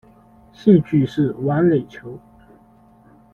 [0.51, 2.17] 兴趣是玩垒球。